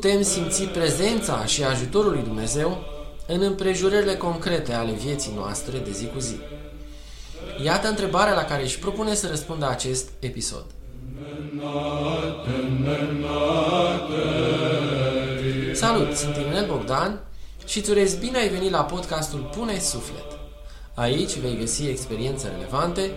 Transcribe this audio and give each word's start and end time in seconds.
putem 0.00 0.22
simți 0.22 0.62
prezența 0.62 1.44
și 1.44 1.62
ajutorul 1.64 2.12
lui 2.12 2.22
Dumnezeu 2.22 2.84
în 3.26 3.42
împrejurările 3.42 4.16
concrete 4.16 4.72
ale 4.72 4.92
vieții 4.92 5.32
noastre 5.34 5.78
de 5.78 5.90
zi 5.90 6.06
cu 6.06 6.18
zi? 6.18 6.36
Iată 7.64 7.88
întrebarea 7.88 8.34
la 8.34 8.44
care 8.44 8.62
își 8.62 8.78
propune 8.78 9.14
să 9.14 9.26
răspundă 9.26 9.68
acest 9.68 10.08
episod. 10.18 10.64
Salut, 15.72 16.16
sunt 16.16 16.36
Inel 16.36 16.66
Bogdan 16.66 17.20
și 17.66 17.78
îți 17.78 17.90
urez 17.90 18.14
bine 18.14 18.38
ai 18.38 18.48
venit 18.48 18.70
la 18.70 18.82
podcastul 18.82 19.50
Pune 19.56 19.78
Suflet. 19.78 20.38
Aici 20.94 21.36
vei 21.36 21.56
găsi 21.60 21.88
experiențe 21.88 22.48
relevante 22.48 23.10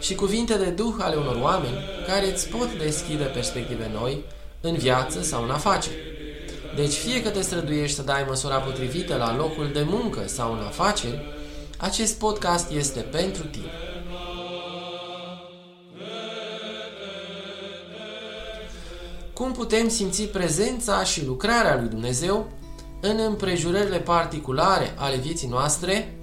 și 0.00 0.14
cuvinte 0.14 0.54
de 0.54 0.70
duh 0.70 0.94
ale 0.98 1.16
unor 1.16 1.38
oameni 1.40 1.78
care 2.06 2.32
îți 2.32 2.48
pot 2.48 2.78
deschide 2.78 3.24
perspective 3.24 3.90
noi 3.92 4.24
în 4.60 4.76
viață 4.76 5.22
sau 5.22 5.42
în 5.42 5.50
afaceri. 5.50 6.12
Deci 6.76 6.92
fie 6.92 7.22
că 7.22 7.28
te 7.28 7.40
străduiești 7.40 7.96
să 7.96 8.02
dai 8.02 8.24
măsura 8.28 8.56
potrivită 8.56 9.16
la 9.16 9.36
locul 9.36 9.70
de 9.72 9.82
muncă 9.88 10.22
sau 10.26 10.52
în 10.52 10.58
afaceri, 10.58 11.22
acest 11.78 12.18
podcast 12.18 12.70
este 12.70 13.00
pentru 13.00 13.44
tine. 13.44 13.70
Cum 19.32 19.52
putem 19.52 19.88
simți 19.88 20.22
prezența 20.22 21.04
și 21.04 21.24
lucrarea 21.24 21.76
lui 21.76 21.88
Dumnezeu 21.88 22.46
în 23.00 23.18
împrejurările 23.26 23.98
particulare 23.98 24.94
ale 24.96 25.16
vieții 25.16 25.48
noastre 25.48 26.18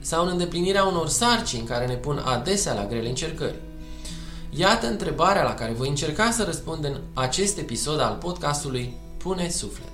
sau 0.00 0.22
în 0.22 0.28
îndeplinirea 0.28 0.84
unor 0.84 1.08
sarcini 1.08 1.66
care 1.66 1.86
ne 1.86 1.94
pun 1.94 2.22
adesea 2.24 2.74
la 2.74 2.86
grele 2.86 3.08
încercări? 3.08 3.60
Iată 4.50 4.86
întrebarea 4.86 5.42
la 5.42 5.54
care 5.54 5.72
voi 5.72 5.88
încerca 5.88 6.30
să 6.30 6.42
răspund 6.42 6.84
în 6.84 7.00
acest 7.14 7.58
episod 7.58 8.00
al 8.00 8.16
podcastului 8.20 8.94
Pune 9.22 9.48
Suflet. 9.48 9.88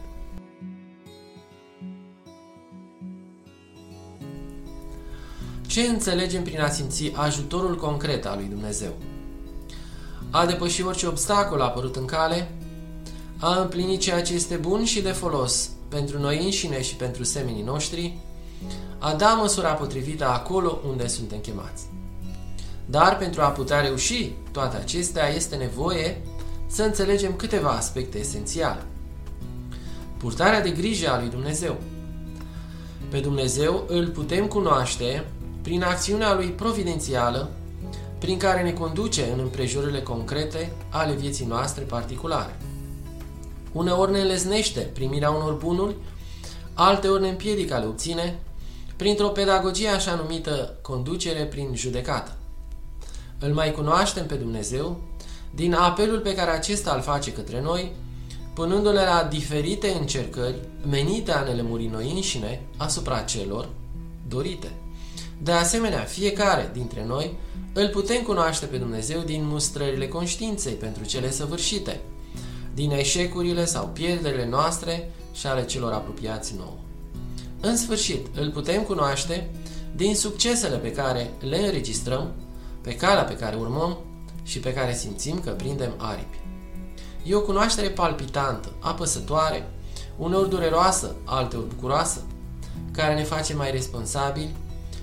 Ce 5.67 5.81
înțelegem 5.81 6.43
prin 6.43 6.61
a 6.61 6.71
simți 6.71 7.13
ajutorul 7.15 7.77
concret 7.77 8.27
al 8.27 8.37
lui 8.37 8.47
Dumnezeu? 8.47 8.93
A 10.31 10.47
depăși 10.47 10.83
orice 10.83 11.07
obstacol 11.07 11.61
apărut 11.61 11.97
în 11.97 12.05
cale, 12.05 12.51
a 13.39 13.61
împlini 13.61 13.97
ceea 13.97 14.23
ce 14.23 14.35
este 14.35 14.57
bun 14.57 14.85
și 14.85 15.03
de 15.03 15.13
folos 15.13 15.71
pentru 15.89 16.21
noi 16.21 16.45
înșine 16.45 16.83
și 16.83 16.95
pentru 16.95 17.23
semenii 17.23 17.63
noștri, 17.63 18.19
a 18.99 19.15
da 19.15 19.29
măsura 19.35 19.73
potrivită 19.73 20.29
acolo 20.29 20.81
unde 20.89 21.07
suntem 21.07 21.39
chemați. 21.39 21.83
Dar 22.87 23.17
pentru 23.17 23.43
a 23.43 23.49
putea 23.49 23.81
reuși 23.81 24.33
toate 24.53 24.77
acestea 24.77 25.29
este 25.29 25.57
nevoie 25.57 26.23
să 26.67 26.83
înțelegem 26.83 27.37
câteva 27.37 27.71
aspecte 27.71 28.19
esențiale. 28.19 28.87
Purtarea 30.19 30.63
de 30.63 30.71
grijă 30.71 31.11
a 31.11 31.21
lui 31.21 31.29
Dumnezeu. 31.29 31.77
Pe 33.11 33.19
Dumnezeu 33.19 33.85
îl 33.89 34.09
putem 34.09 34.47
cunoaște 34.47 35.25
prin 35.63 35.83
acțiunea 35.83 36.35
lui 36.35 36.47
providențială, 36.47 37.51
prin 38.19 38.39
care 38.39 38.63
ne 38.63 38.73
conduce 38.73 39.31
în 39.33 39.39
împrejurările 39.39 40.03
concrete 40.03 40.73
ale 40.89 41.13
vieții 41.13 41.47
noastre 41.47 41.83
particulare. 41.83 42.59
Uneori 43.73 44.13
ne 44.13 44.23
leznește 44.23 44.81
primirea 44.81 45.31
unor 45.31 45.53
bunuri, 45.53 45.95
alteori 46.75 47.23
ne 47.23 47.29
împiedică 47.29 47.75
a 47.75 47.79
le 47.79 47.87
obține, 47.87 48.39
printr-o 48.97 49.29
pedagogie 49.29 49.89
așa 49.89 50.15
numită 50.15 50.75
conducere 50.83 51.45
prin 51.45 51.71
judecată. 51.75 52.37
Îl 53.39 53.53
mai 53.53 53.73
cunoaștem 53.73 54.27
pe 54.27 54.35
Dumnezeu 54.35 55.01
din 55.55 55.75
apelul 55.75 56.19
pe 56.19 56.35
care 56.35 56.51
acesta 56.51 56.93
îl 56.93 57.01
face 57.01 57.33
către 57.33 57.61
noi, 57.61 57.93
punându-le 58.59 59.05
la 59.05 59.27
diferite 59.31 59.89
încercări 60.01 60.57
menite 60.91 61.33
a 61.33 61.41
ne 61.41 61.51
lămuri 61.51 61.87
noi 61.87 62.11
înșine 62.11 62.61
asupra 62.77 63.21
celor 63.21 63.69
dorite. 64.29 64.73
De 65.43 65.53
asemenea, 65.53 66.01
fiecare 66.01 66.71
dintre 66.73 67.05
noi 67.07 67.37
îl 67.73 67.89
putem 67.89 68.23
cunoaște 68.23 68.67
pe 68.67 68.77
Dumnezeu 68.77 69.21
din 69.21 69.47
mustrările 69.47 70.09
conștiinței 70.09 70.73
pentru 70.73 71.05
cele 71.05 71.31
săvârșite, 71.31 72.01
din 72.75 72.91
eșecurile 72.91 73.65
sau 73.65 73.87
pierderile 73.87 74.47
noastre 74.47 75.11
și 75.35 75.47
ale 75.47 75.65
celor 75.65 75.93
apropiați 75.93 76.55
nouă. 76.57 76.79
În 77.61 77.77
sfârșit, 77.77 78.27
îl 78.35 78.51
putem 78.51 78.83
cunoaște 78.83 79.51
din 79.97 80.15
succesele 80.15 80.77
pe 80.77 80.93
care 80.93 81.31
le 81.41 81.59
înregistrăm, 81.59 82.33
pe 82.81 82.95
calea 82.95 83.25
pe 83.25 83.37
care 83.37 83.57
urmăm 83.57 83.99
și 84.43 84.59
pe 84.59 84.73
care 84.73 84.95
simțim 84.95 85.41
că 85.41 85.51
prindem 85.51 85.95
aripi. 85.97 86.39
E 87.23 87.35
o 87.35 87.41
cunoaștere 87.41 87.89
palpitantă, 87.89 88.69
apăsătoare, 88.79 89.71
uneori 90.17 90.49
dureroasă, 90.49 91.15
alteori 91.25 91.69
bucuroasă, 91.69 92.21
care 92.93 93.15
ne 93.15 93.23
face 93.23 93.55
mai 93.55 93.71
responsabili 93.71 94.55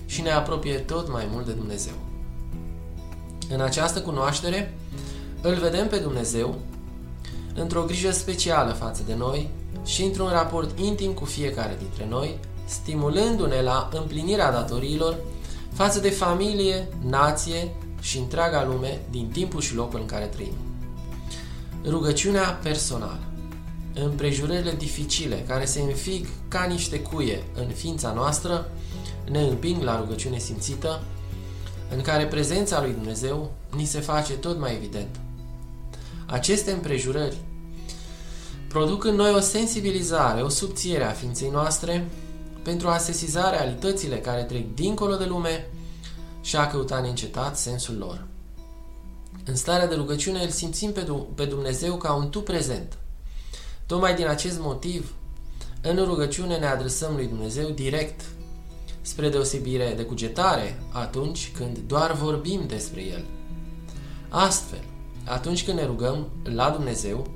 și 0.06 0.20
ne 0.20 0.30
apropie 0.30 0.74
tot 0.74 1.12
mai 1.12 1.28
mult 1.30 1.46
de 1.46 1.52
Dumnezeu. 1.52 1.94
În 3.50 3.60
această 3.60 4.00
cunoaștere, 4.00 4.78
îl 5.40 5.54
vedem 5.54 5.88
pe 5.88 5.96
Dumnezeu 5.96 6.54
într-o 7.54 7.82
grijă 7.82 8.10
specială 8.10 8.72
față 8.72 9.02
de 9.06 9.14
noi 9.14 9.50
și 9.84 10.02
într-un 10.02 10.28
raport 10.28 10.78
intim 10.78 11.12
cu 11.12 11.24
fiecare 11.24 11.76
dintre 11.78 12.06
noi, 12.08 12.38
stimulându-ne 12.64 13.62
la 13.62 13.88
împlinirea 13.92 14.52
datoriilor 14.52 15.16
față 15.72 16.00
de 16.00 16.10
familie, 16.10 16.88
nație 17.02 17.74
și 18.00 18.18
întreaga 18.18 18.64
lume 18.64 19.00
din 19.10 19.28
timpul 19.32 19.60
și 19.60 19.74
locul 19.74 20.00
în 20.00 20.06
care 20.06 20.24
trăim. 20.24 20.54
Rugăciunea 21.84 22.58
personală 22.62 23.20
Împrejurările 24.04 24.74
dificile 24.74 25.44
care 25.48 25.64
se 25.64 25.80
înfig 25.80 26.26
ca 26.48 26.64
niște 26.64 27.00
cuie 27.00 27.42
în 27.54 27.68
ființa 27.68 28.12
noastră 28.12 28.70
ne 29.30 29.40
împing 29.40 29.82
la 29.82 30.00
rugăciune 30.00 30.38
simțită, 30.38 31.02
în 31.96 32.00
care 32.00 32.26
prezența 32.26 32.80
lui 32.82 32.92
Dumnezeu 32.92 33.52
ni 33.76 33.84
se 33.84 34.00
face 34.00 34.32
tot 34.32 34.58
mai 34.58 34.74
evident. 34.74 35.20
Aceste 36.26 36.72
împrejurări 36.72 37.36
produc 38.68 39.04
în 39.04 39.14
noi 39.14 39.34
o 39.34 39.40
sensibilizare, 39.40 40.42
o 40.42 40.48
subțiere 40.48 41.04
a 41.04 41.12
ființei 41.12 41.48
noastre 41.50 42.08
pentru 42.62 42.88
a 42.88 42.98
sesiza 42.98 43.50
realitățile 43.50 44.16
care 44.18 44.42
trec 44.42 44.74
dincolo 44.74 45.14
de 45.14 45.24
lume 45.24 45.66
și 46.40 46.56
a 46.56 46.66
căuta 46.66 47.00
neîncetat 47.00 47.58
sensul 47.58 47.96
lor. 47.96 48.26
În 49.44 49.56
starea 49.56 49.86
de 49.86 49.94
rugăciune 49.94 50.42
îl 50.42 50.48
simțim 50.48 50.92
pe 51.34 51.44
Dumnezeu 51.44 51.96
ca 51.96 52.14
un 52.14 52.30
tu 52.30 52.40
prezent. 52.40 52.98
Tocmai 53.86 54.14
din 54.14 54.26
acest 54.26 54.60
motiv, 54.60 55.14
în 55.82 56.04
rugăciune 56.04 56.56
ne 56.56 56.66
adresăm 56.66 57.14
lui 57.14 57.26
Dumnezeu 57.26 57.68
direct, 57.68 58.20
spre 59.00 59.28
deosebire 59.28 59.92
de 59.96 60.02
cugetare 60.02 60.82
atunci 60.92 61.52
când 61.56 61.78
doar 61.78 62.12
vorbim 62.12 62.60
despre 62.66 63.00
El. 63.00 63.24
Astfel, 64.28 64.84
atunci 65.24 65.64
când 65.64 65.78
ne 65.78 65.84
rugăm 65.84 66.28
la 66.42 66.70
Dumnezeu, 66.70 67.26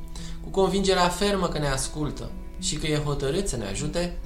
cu 0.43 0.49
convingerea 0.49 1.09
fermă 1.09 1.49
că 1.49 1.59
ne 1.59 1.69
ascultă 1.69 2.31
și 2.59 2.77
că 2.77 2.87
e 2.87 2.97
hotărât 2.97 3.49
să 3.49 3.57
ne 3.57 3.67
ajute, 3.67 4.19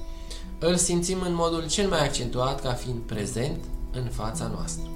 îl 0.59 0.77
simțim 0.77 1.21
în 1.21 1.35
modul 1.35 1.69
cel 1.69 1.89
mai 1.89 2.05
accentuat 2.05 2.61
ca 2.61 2.73
fiind 2.73 2.99
prezent 2.99 3.65
în 3.93 4.05
fața 4.05 4.47
noastră. 4.47 4.89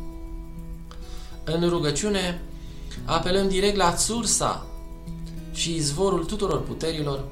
În 1.44 1.68
rugăciune, 1.68 2.40
apelăm 3.04 3.48
direct 3.48 3.76
la 3.76 3.96
sursa 3.96 4.66
și 5.52 5.74
izvorul 5.74 6.24
tuturor 6.24 6.62
puterilor, 6.62 7.24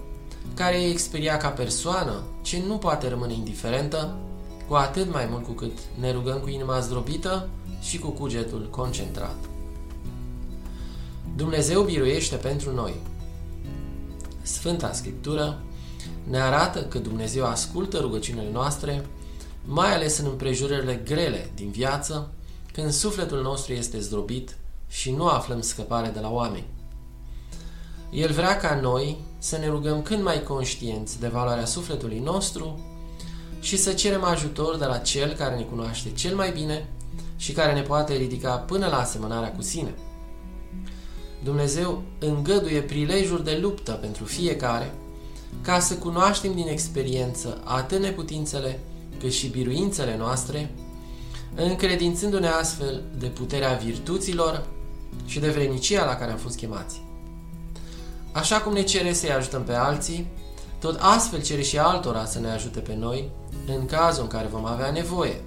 care 0.55 0.83
e 0.83 0.91
experia 0.91 1.37
ca 1.37 1.49
persoană 1.49 2.23
ce 2.43 2.63
nu 2.67 2.77
poate 2.77 3.09
rămâne 3.09 3.33
indiferentă, 3.33 4.17
cu 4.69 4.75
atât 4.75 5.13
mai 5.13 5.27
mult 5.31 5.45
cu 5.45 5.53
cât 5.53 5.79
ne 6.01 6.13
rugăm 6.13 6.39
cu 6.39 6.49
inima 6.49 6.81
zdrobită 6.81 7.49
și 7.81 7.99
cu 7.99 8.09
cugetul 8.09 8.69
concentrat. 8.71 9.37
Dumnezeu 11.37 11.83
biruiește 11.83 12.37
pentru 12.37 12.75
noi. 12.75 12.95
Sfânta 14.43 14.93
Scriptură 14.93 15.61
ne 16.29 16.41
arată 16.41 16.83
că 16.83 16.99
Dumnezeu 16.99 17.45
ascultă 17.45 17.99
rugăciunile 17.99 18.51
noastre, 18.53 19.07
mai 19.65 19.95
ales 19.95 20.19
în 20.19 20.27
împrejurările 20.27 21.03
grele 21.05 21.51
din 21.55 21.71
viață, 21.71 22.31
când 22.73 22.91
sufletul 22.91 23.43
nostru 23.43 23.73
este 23.73 24.01
zdrobit 24.01 24.57
și 24.89 25.11
nu 25.11 25.27
aflăm 25.27 25.61
scăpare 25.61 26.09
de 26.09 26.21
la 26.21 26.31
oameni. 26.31 26.67
El 28.11 28.33
vrea 28.33 28.57
ca 28.57 28.79
noi 28.81 29.17
să 29.39 29.57
ne 29.57 29.69
rugăm 29.69 30.03
cât 30.03 30.23
mai 30.23 30.43
conștienți 30.43 31.21
de 31.21 31.29
valoarea 31.29 31.65
sufletului 31.65 32.19
nostru 32.19 32.81
și 33.61 33.77
să 33.77 33.93
cerem 33.93 34.25
ajutor 34.25 34.77
de 34.77 34.85
la 34.85 34.99
Cel 34.99 35.33
care 35.33 35.57
ne 35.57 35.63
cunoaște 35.63 36.11
cel 36.11 36.35
mai 36.35 36.51
bine 36.51 36.89
și 37.37 37.53
care 37.53 37.73
ne 37.73 37.81
poate 37.81 38.15
ridica 38.15 38.57
până 38.57 38.87
la 38.87 38.99
asemănarea 38.99 39.53
cu 39.53 39.63
sine. 39.63 39.95
Dumnezeu 41.45 42.03
îngăduie 42.19 42.81
prilejuri 42.81 43.45
de 43.45 43.59
luptă 43.61 43.93
pentru 43.93 44.25
fiecare 44.25 44.95
ca 45.63 45.81
să 45.81 45.95
cunoaștem 45.95 46.55
din 46.55 46.67
experiență 46.69 47.61
atât 47.65 48.01
neputințele 48.01 48.81
cât 49.19 49.33
și 49.33 49.49
biruințele 49.49 50.17
noastre, 50.17 50.71
încredințându-ne 51.55 52.49
astfel 52.49 53.03
de 53.19 53.27
puterea 53.27 53.73
virtuților 53.73 54.67
și 55.27 55.39
de 55.39 55.51
vrenicia 55.51 56.05
la 56.05 56.15
care 56.15 56.31
am 56.31 56.39
fost 56.39 56.57
chemați. 56.57 57.03
Așa 58.33 58.61
cum 58.61 58.73
ne 58.73 58.83
cere 58.83 59.13
să-i 59.13 59.33
ajutăm 59.33 59.63
pe 59.63 59.75
alții, 59.75 60.27
tot 60.81 60.99
astfel 61.01 61.43
cere 61.43 61.63
și 61.63 61.79
altora 61.79 62.25
să 62.25 62.39
ne 62.41 62.51
ajute 62.51 62.81
pe 62.81 62.95
noi 62.95 63.31
în 63.67 63.87
cazul 63.87 64.23
în 64.23 64.29
care 64.29 64.47
vom 64.47 64.65
avea 64.65 64.91
nevoie. 64.91 65.41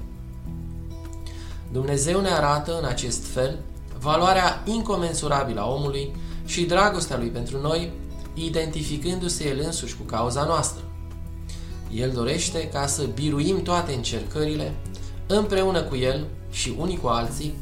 Dumnezeu 1.71 2.21
ne 2.21 2.29
arată 2.29 2.77
în 2.77 2.85
acest 2.85 3.25
fel 3.25 3.59
valoarea 3.99 4.63
incomensurabilă 4.65 5.61
a 5.61 5.71
omului 5.71 6.15
și 6.45 6.65
dragostea 6.65 7.17
lui 7.17 7.27
pentru 7.27 7.61
noi, 7.61 7.91
identificându-se 8.33 9.47
el 9.47 9.61
însuși 9.65 9.95
cu 9.95 10.03
cauza 10.03 10.43
noastră. 10.43 10.83
El 11.91 12.11
dorește 12.11 12.69
ca 12.69 12.87
să 12.87 13.03
biruim 13.03 13.61
toate 13.61 13.93
încercările 13.93 14.75
împreună 15.27 15.81
cu 15.81 15.95
el 15.95 16.27
și 16.51 16.75
unii 16.77 16.97
cu 16.97 17.07
alții, 17.07 17.53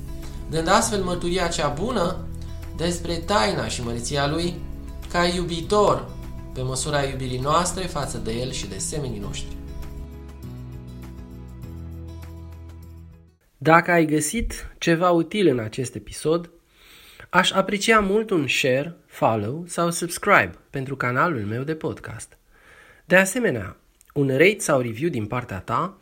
dând 0.49 0.67
astfel 0.67 1.03
mărturia 1.03 1.47
cea 1.47 1.67
bună 1.67 2.25
despre 2.77 3.15
taina 3.15 3.67
și 3.67 3.83
măriția 3.83 4.27
lui 4.27 4.53
ca 5.11 5.25
iubitor 5.25 6.09
pe 6.53 6.61
măsura 6.61 7.03
iubirii 7.03 7.39
noastre 7.39 7.83
față 7.83 8.17
de 8.17 8.31
el 8.31 8.51
și 8.51 8.67
de 8.67 8.77
semenii 8.77 9.19
noștri. 9.19 9.55
Dacă 13.57 13.91
ai 13.91 14.05
găsit 14.05 14.75
ceva 14.77 15.09
util 15.09 15.47
în 15.47 15.59
acest 15.59 15.95
episod, 15.95 16.49
aș 17.29 17.51
aprecia 17.51 17.99
mult 17.99 18.29
un 18.29 18.47
share, 18.47 18.95
follow 19.05 19.63
sau 19.67 19.91
subscribe 19.91 20.51
pentru 20.69 20.95
canalul 20.95 21.45
meu 21.45 21.63
de 21.63 21.75
podcast. 21.75 22.37
De 23.05 23.15
asemenea, 23.15 23.77
un 24.13 24.27
rate 24.27 24.59
sau 24.59 24.81
review 24.81 25.09
din 25.09 25.25
partea 25.25 25.59
ta 25.59 25.97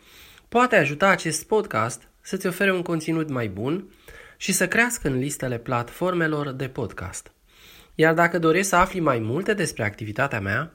poate 0.49 0.75
ajuta 0.75 1.07
acest 1.07 1.47
podcast 1.47 2.01
să-ți 2.21 2.47
ofere 2.47 2.73
un 2.73 2.81
conținut 2.81 3.29
mai 3.29 3.47
bun 3.47 3.89
și 4.37 4.51
să 4.51 4.67
crească 4.67 5.07
în 5.07 5.17
listele 5.17 5.57
platformelor 5.57 6.51
de 6.51 6.67
podcast. 6.67 7.31
Iar 7.95 8.13
dacă 8.13 8.39
dorești 8.39 8.67
să 8.67 8.75
afli 8.75 8.99
mai 8.99 9.19
multe 9.19 9.53
despre 9.53 9.83
activitatea 9.83 10.39
mea, 10.39 10.71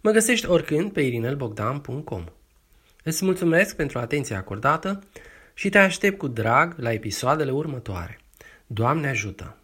mă 0.00 0.10
găsești 0.10 0.46
oricând 0.46 0.92
pe 0.92 1.00
irinelbogdan.com. 1.00 2.24
Îți 3.02 3.24
mulțumesc 3.24 3.76
pentru 3.76 3.98
atenția 3.98 4.38
acordată 4.38 5.02
și 5.54 5.68
te 5.68 5.78
aștept 5.78 6.18
cu 6.18 6.28
drag 6.28 6.74
la 6.76 6.92
episoadele 6.92 7.50
următoare. 7.50 8.18
Doamne 8.66 9.08
ajută! 9.08 9.56